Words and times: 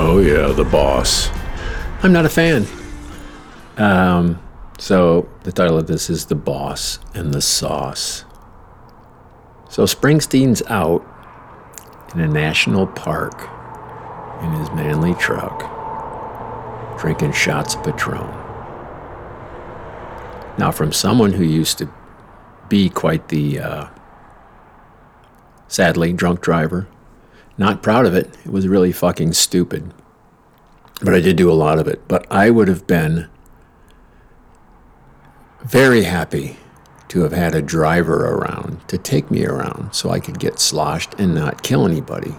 Oh, 0.00 0.20
yeah, 0.20 0.52
the 0.52 0.62
boss. 0.62 1.28
I'm 2.04 2.12
not 2.12 2.24
a 2.24 2.28
fan. 2.28 2.66
Um, 3.76 4.40
so 4.78 5.28
the 5.42 5.50
title 5.50 5.76
of 5.76 5.88
this 5.88 6.08
is 6.08 6.26
The 6.26 6.36
Boss 6.36 7.00
and 7.14 7.34
the 7.34 7.42
Sauce. 7.42 8.24
So 9.68 9.82
Springsteen's 9.82 10.62
out 10.68 11.04
in 12.14 12.20
a 12.20 12.28
national 12.28 12.86
park 12.86 13.50
in 14.40 14.52
his 14.52 14.70
manly 14.70 15.14
truck, 15.14 15.58
drinking 17.00 17.32
shots 17.32 17.74
of 17.74 17.82
Patron. 17.82 18.30
Now, 20.58 20.70
from 20.70 20.92
someone 20.92 21.32
who 21.32 21.42
used 21.42 21.76
to 21.78 21.92
be 22.68 22.88
quite 22.88 23.28
the, 23.30 23.58
uh, 23.58 23.86
sadly, 25.66 26.12
drunk 26.12 26.40
driver, 26.40 26.86
not 27.58 27.82
proud 27.82 28.06
of 28.06 28.14
it. 28.14 28.34
It 28.44 28.50
was 28.50 28.68
really 28.68 28.92
fucking 28.92 29.32
stupid. 29.34 29.92
But 31.02 31.14
I 31.14 31.20
did 31.20 31.36
do 31.36 31.50
a 31.50 31.52
lot 31.52 31.78
of 31.78 31.86
it. 31.86 32.06
But 32.08 32.26
I 32.30 32.50
would 32.50 32.68
have 32.68 32.86
been 32.86 33.28
very 35.62 36.04
happy 36.04 36.56
to 37.08 37.22
have 37.22 37.32
had 37.32 37.54
a 37.54 37.62
driver 37.62 38.26
around 38.26 38.86
to 38.88 38.98
take 38.98 39.30
me 39.30 39.44
around 39.44 39.94
so 39.94 40.10
I 40.10 40.20
could 40.20 40.38
get 40.38 40.58
sloshed 40.58 41.14
and 41.18 41.34
not 41.34 41.62
kill 41.62 41.86
anybody 41.86 42.34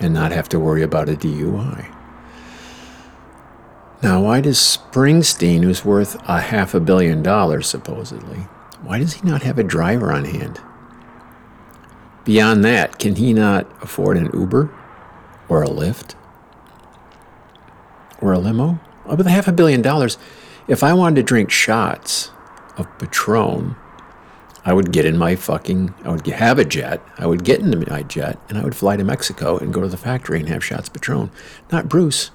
and 0.00 0.14
not 0.14 0.32
have 0.32 0.48
to 0.50 0.60
worry 0.60 0.82
about 0.82 1.08
a 1.08 1.14
DUI. 1.14 1.94
Now, 4.00 4.22
why 4.22 4.40
does 4.40 4.58
Springsteen, 4.58 5.64
who's 5.64 5.84
worth 5.84 6.14
a 6.28 6.40
half 6.40 6.72
a 6.72 6.80
billion 6.80 7.22
dollars 7.22 7.66
supposedly, 7.66 8.46
why 8.82 8.98
does 8.98 9.14
he 9.14 9.28
not 9.28 9.42
have 9.42 9.58
a 9.58 9.64
driver 9.64 10.12
on 10.12 10.24
hand? 10.24 10.60
Beyond 12.28 12.62
that, 12.62 12.98
can 12.98 13.14
he 13.14 13.32
not 13.32 13.66
afford 13.80 14.18
an 14.18 14.28
Uber 14.34 14.70
or 15.48 15.62
a 15.62 15.66
Lyft 15.66 16.14
or 18.20 18.34
a 18.34 18.38
limo? 18.38 18.78
Uh, 19.06 19.16
with 19.16 19.26
half 19.26 19.48
a 19.48 19.52
billion 19.52 19.80
dollars, 19.80 20.18
if 20.68 20.82
I 20.82 20.92
wanted 20.92 21.16
to 21.16 21.22
drink 21.22 21.50
shots 21.50 22.30
of 22.76 22.86
Patron, 22.98 23.76
I 24.62 24.74
would 24.74 24.92
get 24.92 25.06
in 25.06 25.16
my 25.16 25.36
fucking, 25.36 25.94
I 26.04 26.10
would 26.10 26.26
have 26.26 26.58
a 26.58 26.66
jet, 26.66 27.00
I 27.16 27.24
would 27.24 27.44
get 27.44 27.60
into 27.60 27.90
my 27.90 28.02
jet, 28.02 28.38
and 28.50 28.58
I 28.58 28.62
would 28.62 28.76
fly 28.76 28.98
to 28.98 29.04
Mexico 29.04 29.56
and 29.56 29.72
go 29.72 29.80
to 29.80 29.88
the 29.88 29.96
factory 29.96 30.38
and 30.38 30.50
have 30.50 30.62
shots 30.62 30.90
Patron. 30.90 31.30
Not 31.72 31.88
Bruce. 31.88 32.30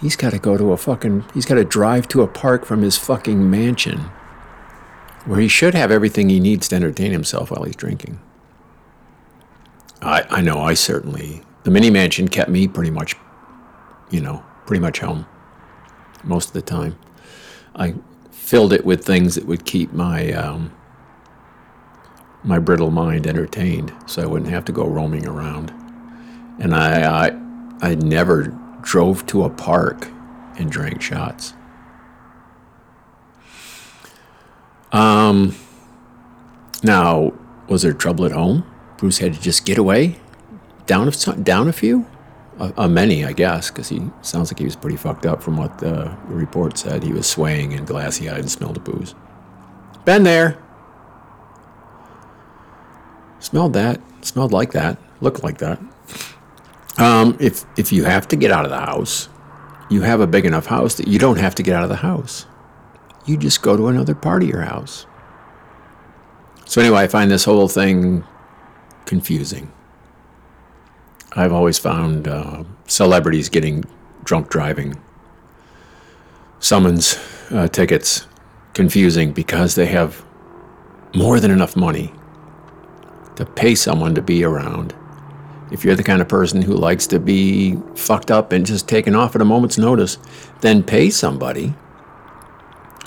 He's 0.00 0.14
got 0.14 0.30
to 0.30 0.38
go 0.38 0.56
to 0.56 0.70
a 0.70 0.76
fucking, 0.76 1.24
he's 1.34 1.46
got 1.46 1.56
to 1.56 1.64
drive 1.64 2.06
to 2.10 2.22
a 2.22 2.28
park 2.28 2.64
from 2.64 2.82
his 2.82 2.96
fucking 2.96 3.50
mansion 3.50 4.08
where 5.26 5.40
he 5.40 5.48
should 5.48 5.74
have 5.74 5.90
everything 5.90 6.28
he 6.28 6.40
needs 6.40 6.68
to 6.68 6.76
entertain 6.76 7.12
himself 7.12 7.50
while 7.50 7.64
he's 7.64 7.76
drinking. 7.76 8.18
I, 10.00 10.24
I 10.30 10.40
know 10.40 10.60
I 10.60 10.74
certainly, 10.74 11.42
the 11.64 11.70
mini 11.70 11.90
mansion 11.90 12.28
kept 12.28 12.48
me 12.48 12.68
pretty 12.68 12.90
much, 12.90 13.16
you 14.10 14.20
know, 14.20 14.44
pretty 14.66 14.80
much 14.80 15.00
home 15.00 15.26
most 16.22 16.48
of 16.48 16.52
the 16.54 16.62
time. 16.62 16.96
I 17.74 17.94
filled 18.30 18.72
it 18.72 18.84
with 18.84 19.04
things 19.04 19.34
that 19.34 19.46
would 19.46 19.64
keep 19.64 19.92
my, 19.92 20.32
um, 20.32 20.72
my 22.44 22.60
brittle 22.60 22.92
mind 22.92 23.26
entertained 23.26 23.92
so 24.06 24.22
I 24.22 24.26
wouldn't 24.26 24.50
have 24.50 24.64
to 24.66 24.72
go 24.72 24.86
roaming 24.86 25.26
around. 25.26 25.70
And 26.60 26.74
I, 26.74 27.26
I, 27.26 27.40
I 27.82 27.94
never 27.96 28.56
drove 28.82 29.26
to 29.26 29.42
a 29.42 29.50
park 29.50 30.08
and 30.56 30.70
drank 30.70 31.02
shots. 31.02 31.54
Um, 35.26 35.56
now, 36.82 37.32
was 37.68 37.82
there 37.82 37.92
trouble 37.92 38.26
at 38.26 38.32
home? 38.32 38.64
Bruce 38.96 39.18
had 39.18 39.34
to 39.34 39.40
just 39.40 39.64
get 39.64 39.76
away, 39.76 40.16
down 40.86 41.08
a, 41.08 41.10
down 41.36 41.68
a 41.68 41.72
few, 41.72 42.06
a, 42.58 42.88
many, 42.88 43.24
I 43.24 43.32
guess, 43.32 43.70
because 43.70 43.88
he 43.88 44.08
sounds 44.22 44.52
like 44.52 44.58
he 44.58 44.64
was 44.64 44.76
pretty 44.76 44.96
fucked 44.96 45.26
up 45.26 45.42
from 45.42 45.56
what 45.56 45.78
the 45.78 46.16
report 46.26 46.78
said. 46.78 47.02
He 47.02 47.12
was 47.12 47.26
swaying 47.26 47.74
and 47.74 47.86
glassy-eyed 47.86 48.38
and 48.38 48.50
smelled 48.50 48.76
of 48.76 48.84
booze. 48.84 49.14
Been 50.04 50.22
there. 50.22 50.62
Smelled 53.40 53.72
that. 53.72 54.00
Smelled 54.22 54.52
like 54.52 54.72
that. 54.72 54.96
Looked 55.20 55.42
like 55.42 55.58
that. 55.58 55.80
Um, 56.98 57.36
if 57.40 57.64
if 57.76 57.92
you 57.92 58.04
have 58.04 58.28
to 58.28 58.36
get 58.36 58.50
out 58.50 58.64
of 58.64 58.70
the 58.70 58.78
house, 58.78 59.28
you 59.90 60.02
have 60.02 60.20
a 60.20 60.26
big 60.26 60.46
enough 60.46 60.66
house 60.66 60.94
that 60.94 61.08
you 61.08 61.18
don't 61.18 61.38
have 61.38 61.54
to 61.56 61.62
get 61.62 61.74
out 61.74 61.82
of 61.82 61.88
the 61.88 61.96
house 61.96 62.46
you 63.26 63.36
just 63.36 63.60
go 63.60 63.76
to 63.76 63.88
another 63.88 64.14
part 64.14 64.42
of 64.42 64.48
your 64.48 64.62
house. 64.62 65.06
So, 66.76 66.82
anyway, 66.82 67.04
I 67.04 67.06
find 67.06 67.30
this 67.30 67.44
whole 67.44 67.68
thing 67.68 68.22
confusing. 69.06 69.72
I've 71.32 71.50
always 71.50 71.78
found 71.78 72.28
uh, 72.28 72.64
celebrities 72.86 73.48
getting 73.48 73.86
drunk 74.24 74.50
driving 74.50 75.00
summons 76.58 77.18
uh, 77.50 77.68
tickets 77.68 78.26
confusing 78.74 79.32
because 79.32 79.74
they 79.74 79.86
have 79.86 80.22
more 81.14 81.40
than 81.40 81.50
enough 81.50 81.76
money 81.76 82.12
to 83.36 83.46
pay 83.46 83.74
someone 83.74 84.14
to 84.14 84.20
be 84.20 84.44
around. 84.44 84.94
If 85.72 85.82
you're 85.82 85.96
the 85.96 86.02
kind 86.02 86.20
of 86.20 86.28
person 86.28 86.60
who 86.60 86.74
likes 86.74 87.06
to 87.06 87.18
be 87.18 87.76
fucked 87.94 88.30
up 88.30 88.52
and 88.52 88.66
just 88.66 88.86
taken 88.86 89.14
off 89.14 89.34
at 89.34 89.40
a 89.40 89.46
moment's 89.46 89.78
notice, 89.78 90.18
then 90.60 90.82
pay 90.82 91.08
somebody 91.08 91.72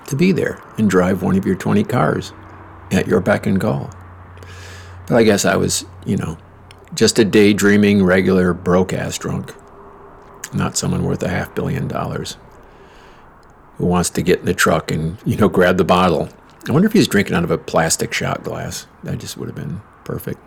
to 0.08 0.16
be 0.16 0.32
there 0.32 0.60
and 0.80 0.90
drive 0.90 1.22
one 1.22 1.38
of 1.38 1.46
your 1.46 1.56
20 1.56 1.84
cars 1.84 2.34
at 2.92 3.08
your 3.08 3.20
beck 3.20 3.46
and 3.46 3.60
call. 3.60 3.90
But 5.08 5.18
I 5.18 5.24
guess 5.24 5.46
I 5.46 5.56
was, 5.56 5.86
you 6.06 6.18
know, 6.18 6.38
just 6.94 7.20
a 7.20 7.26
daydreaming, 7.26 8.04
regular, 8.04 8.54
broke 8.54 8.94
ass 8.94 9.18
drunk. 9.18 9.54
Not 10.54 10.78
someone 10.78 11.04
worth 11.04 11.24
a 11.24 11.30
half 11.30 11.54
billion 11.54 11.88
dollars 11.88 12.38
who 13.78 13.86
wants 13.86 14.10
to 14.12 14.22
get 14.22 14.40
in 14.40 14.46
the 14.46 14.54
truck 14.54 14.92
and, 14.92 15.18
you 15.26 15.38
know, 15.38 15.48
grab 15.48 15.78
the 15.78 15.84
bottle. 15.84 16.30
I 16.68 16.72
wonder 16.72 16.88
if 16.88 16.94
he's 16.94 17.08
drinking 17.08 17.36
out 17.36 17.44
of 17.44 17.52
a 17.52 17.58
plastic 17.58 18.14
shot 18.14 18.44
glass. 18.44 18.88
That 19.04 19.20
just 19.20 19.38
would 19.38 19.48
have 19.48 19.56
been 19.56 19.82
perfect. 20.04 20.40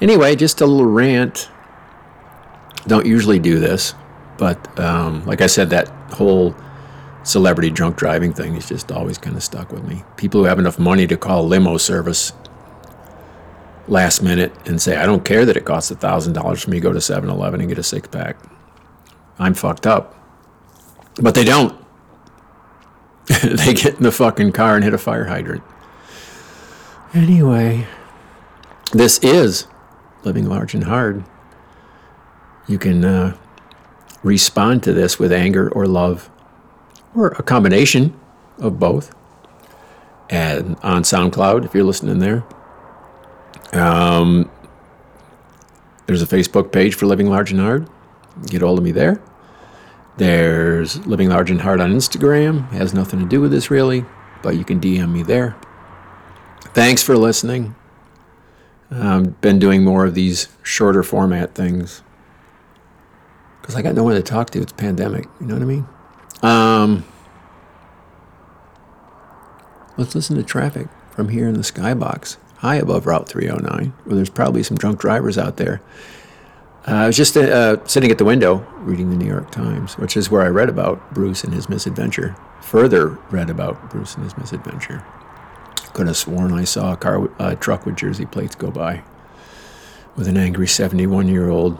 Anyway, 0.00 0.34
just 0.36 0.60
a 0.60 0.66
little 0.66 0.90
rant. 0.90 1.48
Don't 2.86 3.06
usually 3.06 3.38
do 3.38 3.58
this, 3.58 3.94
but 4.38 4.78
um, 4.78 5.24
like 5.26 5.40
I 5.40 5.46
said, 5.46 5.70
that 5.70 5.88
whole 6.12 6.54
celebrity 7.22 7.70
drunk 7.70 7.96
driving 7.96 8.32
thing 8.32 8.54
is 8.54 8.68
just 8.68 8.90
always 8.92 9.18
kind 9.18 9.36
of 9.36 9.42
stuck 9.42 9.72
with 9.72 9.84
me. 9.84 10.02
People 10.16 10.40
who 10.40 10.46
have 10.46 10.58
enough 10.58 10.78
money 10.78 11.06
to 11.06 11.16
call 11.16 11.46
limo 11.46 11.76
service 11.76 12.32
last 13.86 14.22
minute 14.22 14.52
and 14.66 14.80
say, 14.80 14.96
I 14.96 15.06
don't 15.06 15.24
care 15.24 15.44
that 15.44 15.56
it 15.56 15.64
costs 15.64 15.90
$1,000 15.90 16.62
for 16.62 16.70
me 16.70 16.76
to 16.78 16.80
go 16.80 16.92
to 16.92 17.00
7 17.00 17.28
Eleven 17.28 17.60
and 17.60 17.68
get 17.68 17.78
a 17.78 17.82
six 17.82 18.08
pack. 18.08 18.36
I'm 19.38 19.54
fucked 19.54 19.86
up. 19.86 20.14
But 21.20 21.34
they 21.34 21.44
don't. 21.44 21.74
they 23.42 23.74
get 23.74 23.96
in 23.96 24.02
the 24.02 24.12
fucking 24.12 24.52
car 24.52 24.74
and 24.74 24.84
hit 24.84 24.94
a 24.94 24.98
fire 24.98 25.24
hydrant. 25.24 25.62
Anyway, 27.14 27.86
this 28.92 29.18
is 29.18 29.66
living 30.24 30.48
large 30.48 30.74
and 30.74 30.84
hard. 30.84 31.24
You 32.66 32.78
can 32.78 33.04
uh, 33.04 33.36
respond 34.22 34.82
to 34.84 34.92
this 34.92 35.18
with 35.18 35.32
anger 35.32 35.70
or 35.70 35.86
love 35.86 36.30
or 37.14 37.28
a 37.28 37.42
combination 37.42 38.18
of 38.58 38.78
both. 38.78 39.14
And 40.30 40.76
on 40.82 41.02
SoundCloud, 41.02 41.64
if 41.64 41.74
you're 41.74 41.84
listening 41.84 42.18
there, 42.18 42.44
um, 43.72 44.50
there's 46.06 46.22
a 46.22 46.26
Facebook 46.26 46.72
page 46.72 46.94
for 46.94 47.06
Living 47.06 47.28
Large 47.28 47.52
and 47.52 47.60
Hard. 47.60 47.88
Get 48.46 48.62
hold 48.62 48.78
of 48.78 48.84
me 48.84 48.92
there. 48.92 49.20
There's 50.16 51.06
Living 51.06 51.28
Large 51.28 51.50
and 51.50 51.60
Hard 51.60 51.80
on 51.80 51.92
Instagram. 51.92 52.68
Has 52.70 52.92
nothing 52.92 53.20
to 53.20 53.26
do 53.26 53.40
with 53.40 53.50
this 53.50 53.70
really, 53.70 54.04
but 54.42 54.56
you 54.56 54.64
can 54.64 54.80
DM 54.80 55.12
me 55.12 55.22
there. 55.22 55.56
Thanks 56.74 57.02
for 57.02 57.16
listening. 57.16 57.74
I've 58.90 59.40
been 59.40 59.58
doing 59.58 59.84
more 59.84 60.06
of 60.06 60.14
these 60.14 60.48
shorter 60.62 61.02
format 61.02 61.54
things 61.54 62.02
because 63.60 63.76
I 63.76 63.82
got 63.82 63.94
no 63.94 64.02
one 64.02 64.14
to 64.14 64.22
talk 64.22 64.50
to. 64.50 64.62
It's 64.62 64.72
pandemic. 64.72 65.26
You 65.40 65.46
know 65.46 65.54
what 65.54 65.62
I 65.62 65.66
mean? 65.66 65.86
Um, 66.42 67.04
let's 69.96 70.14
listen 70.14 70.36
to 70.36 70.42
traffic 70.42 70.88
from 71.10 71.30
here 71.30 71.48
in 71.48 71.54
the 71.54 71.60
skybox, 71.60 72.36
high 72.58 72.76
above 72.76 73.06
Route 73.06 73.28
309, 73.28 73.92
where 74.04 74.16
there's 74.16 74.30
probably 74.30 74.62
some 74.62 74.76
drunk 74.76 75.00
drivers 75.00 75.36
out 75.36 75.56
there. 75.56 75.80
Uh, 76.86 76.92
I 76.92 77.06
was 77.06 77.16
just 77.16 77.36
uh, 77.36 77.84
sitting 77.86 78.10
at 78.10 78.18
the 78.18 78.24
window 78.24 78.66
reading 78.78 79.10
the 79.10 79.16
New 79.16 79.26
York 79.26 79.50
Times, 79.50 79.98
which 79.98 80.16
is 80.16 80.30
where 80.30 80.42
I 80.42 80.48
read 80.48 80.68
about 80.68 81.12
Bruce 81.12 81.44
and 81.44 81.52
his 81.52 81.68
misadventure. 81.68 82.36
Further 82.62 83.18
read 83.30 83.50
about 83.50 83.90
Bruce 83.90 84.14
and 84.14 84.24
his 84.24 84.36
misadventure. 84.38 85.04
Could 85.92 86.06
have 86.06 86.16
sworn 86.16 86.52
I 86.52 86.64
saw 86.64 86.92
a 86.92 86.96
car, 86.96 87.28
a 87.38 87.56
truck 87.56 87.84
with 87.84 87.96
Jersey 87.96 88.26
plates 88.26 88.54
go 88.54 88.70
by 88.70 89.02
with 90.16 90.28
an 90.28 90.36
angry 90.36 90.66
71 90.66 91.28
year 91.28 91.48
old 91.48 91.78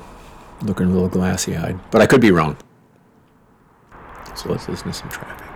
looking 0.63 0.87
a 0.87 0.91
little 0.91 1.09
glassy 1.09 1.57
eyed. 1.57 1.79
But 1.91 2.01
I 2.01 2.07
could 2.07 2.21
be 2.21 2.31
wrong. 2.31 2.57
So 4.39 4.51
let's 4.51 4.69
listen 4.69 4.87
to 4.87 4.95
some 4.95 5.09
traffic. 5.09 5.48